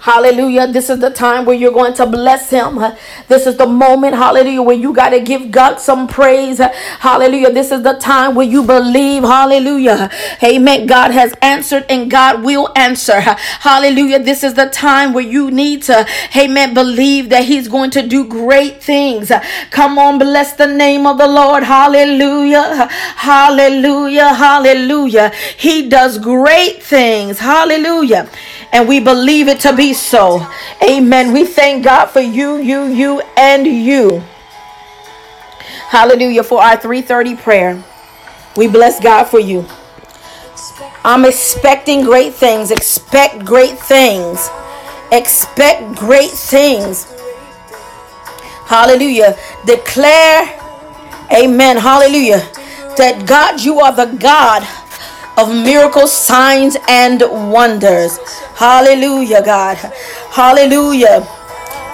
Hallelujah. 0.00 0.66
This 0.66 0.88
is 0.88 0.98
the 1.00 1.10
time 1.10 1.44
where 1.44 1.54
you're 1.54 1.72
going 1.72 1.92
to 1.94 2.06
bless 2.06 2.48
him. 2.48 2.78
This 3.28 3.46
is 3.46 3.58
the 3.58 3.66
moment, 3.66 4.14
hallelujah, 4.14 4.62
where 4.62 4.76
you 4.76 4.94
got 4.94 5.10
to 5.10 5.20
give 5.20 5.50
God 5.50 5.78
some 5.78 6.08
praise. 6.08 6.58
Hallelujah. 6.58 7.52
This 7.52 7.70
is 7.70 7.82
the 7.82 7.92
time 7.94 8.34
where 8.34 8.46
you 8.46 8.62
believe. 8.64 9.24
Hallelujah. 9.24 10.10
Amen. 10.42 10.86
God 10.86 11.10
has 11.10 11.34
answered 11.42 11.84
and 11.90 12.10
God 12.10 12.42
will 12.42 12.72
answer. 12.76 13.20
Hallelujah. 13.20 14.22
This 14.22 14.42
is 14.42 14.54
the 14.54 14.70
time 14.70 15.12
where 15.12 15.24
you 15.24 15.50
need 15.50 15.82
to, 15.82 16.06
amen, 16.34 16.72
believe 16.72 17.28
that 17.28 17.44
he's 17.44 17.68
going 17.68 17.90
to 17.90 18.06
do 18.06 18.26
great 18.26 18.82
things. 18.82 19.30
Come 19.70 19.98
on, 19.98 20.18
bless 20.18 20.54
the 20.54 20.66
name 20.66 21.06
of 21.06 21.18
the 21.18 21.28
Lord. 21.28 21.62
Hallelujah. 21.62 22.88
Hallelujah. 23.16 24.32
Hallelujah. 24.32 25.30
He 25.58 25.90
does 25.90 26.18
great 26.18 26.82
things. 26.82 27.38
Hallelujah 27.38 28.30
and 28.72 28.88
we 28.88 29.00
believe 29.00 29.48
it 29.48 29.60
to 29.60 29.74
be 29.74 29.92
so. 29.92 30.46
Amen. 30.82 31.32
We 31.32 31.44
thank 31.44 31.84
God 31.84 32.06
for 32.06 32.20
you, 32.20 32.56
you, 32.56 32.84
you, 32.84 33.20
and 33.36 33.66
you. 33.66 34.22
Hallelujah 35.88 36.44
for 36.44 36.62
our 36.62 36.76
330 36.76 37.36
prayer. 37.36 37.82
We 38.56 38.68
bless 38.68 39.00
God 39.00 39.24
for 39.24 39.40
you. 39.40 39.66
I'm 41.04 41.24
expecting 41.24 42.04
great 42.04 42.34
things. 42.34 42.70
Expect 42.70 43.44
great 43.44 43.78
things. 43.78 44.48
Expect 45.10 45.96
great 45.96 46.30
things. 46.30 47.12
Hallelujah. 48.66 49.36
Declare, 49.66 50.60
amen. 51.32 51.76
Hallelujah. 51.78 52.46
That 52.96 53.24
God, 53.26 53.60
you 53.60 53.80
are 53.80 53.94
the 53.94 54.16
God 54.16 54.62
of 55.36 55.48
miracles, 55.48 56.12
signs, 56.12 56.76
and 56.88 57.20
wonders. 57.52 58.18
Hallelujah, 58.56 59.42
God. 59.44 59.76
Hallelujah. 60.30 61.26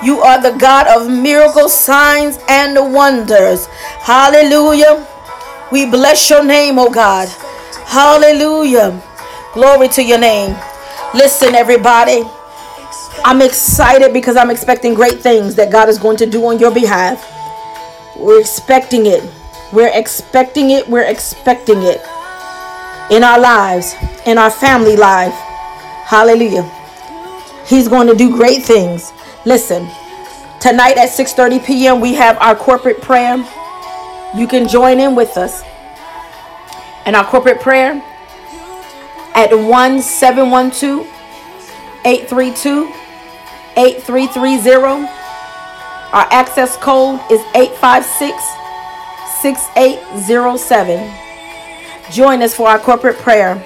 You 0.03 0.21
are 0.21 0.41
the 0.41 0.57
God 0.59 0.87
of 0.89 1.11
miracles, 1.11 1.73
signs, 1.73 2.39
and 2.49 2.93
wonders. 2.93 3.67
Hallelujah. 4.01 5.07
We 5.73 5.87
bless 5.87 6.29
your 6.31 6.45
name, 6.45 6.79
oh 6.79 6.91
God. 6.91 7.29
Hallelujah. 7.87 9.03
Glory 9.55 9.89
to 9.89 10.03
your 10.03 10.19
name. 10.19 10.57
Listen, 11.15 11.55
everybody. 11.55 12.23
I'm 13.25 13.41
excited 13.43 14.13
because 14.13 14.37
I'm 14.37 14.51
expecting 14.51 14.95
great 14.95 15.21
things 15.21 15.55
that 15.57 15.73
God 15.73 15.89
is 15.89 15.99
going 15.99 16.19
to 16.19 16.27
do 16.27 16.45
on 16.47 16.59
your 16.59 16.73
behalf. 16.73 17.25
We're 18.19 18.41
expecting 18.41 19.07
it. 19.07 19.23
We're 19.73 19.91
expecting 19.93 20.71
it. 20.71 20.89
We're 20.89 21.09
expecting 21.11 21.83
it 21.83 22.01
in 23.11 23.23
our 23.23 23.39
lives, 23.39 23.95
in 24.27 24.39
our 24.39 24.51
family 24.51 24.97
life. 24.97 25.35
Hallelujah. 26.05 26.65
He's 27.67 27.89
going 27.89 28.07
to 28.07 28.15
do 28.15 28.31
great 28.31 28.63
things. 28.63 29.13
Listen, 29.45 29.89
tonight 30.61 30.97
at 30.99 31.11
6:30 31.11 31.65
p.m. 31.65 32.01
we 32.01 32.15
have 32.15 32.37
our 32.39 32.55
corporate 32.55 33.01
prayer. 33.01 33.37
You 34.35 34.47
can 34.47 34.69
join 34.69 35.01
in 35.01 35.15
with 35.15 35.37
us. 35.37 35.63
And 37.07 37.15
our 37.15 37.25
corporate 37.25 37.61
prayer 37.61 38.03
at 39.35 39.51
1712 39.53 41.07
832 42.05 42.93
8330. 43.77 45.07
Our 46.13 46.27
access 46.31 46.77
code 46.77 47.21
is 47.31 47.41
856 47.55 48.43
6807. 49.43 51.26
Join 52.11 52.43
us 52.43 52.55
for 52.55 52.69
our 52.69 52.79
corporate 52.79 53.17
prayer 53.19 53.63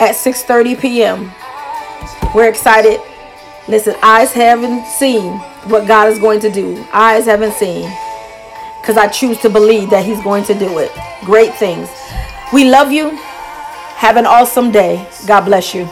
at 0.00 0.16
6:30 0.16 0.80
p.m. 0.80 1.32
We're 2.34 2.48
excited. 2.48 3.00
Listen, 3.68 3.94
eyes 4.02 4.32
haven't 4.32 4.86
seen 4.86 5.38
what 5.70 5.86
God 5.86 6.08
is 6.08 6.18
going 6.18 6.40
to 6.40 6.50
do. 6.50 6.84
Eyes 6.92 7.26
haven't 7.26 7.54
seen. 7.54 7.90
Because 8.80 8.96
I 8.96 9.08
choose 9.08 9.38
to 9.40 9.48
believe 9.48 9.90
that 9.90 10.04
He's 10.04 10.20
going 10.22 10.44
to 10.44 10.54
do 10.54 10.78
it. 10.78 10.90
Great 11.24 11.54
things. 11.54 11.88
We 12.52 12.68
love 12.68 12.92
you. 12.92 13.10
Have 13.96 14.16
an 14.16 14.26
awesome 14.26 14.70
day. 14.70 15.08
God 15.26 15.42
bless 15.46 15.74
you. 15.74 15.88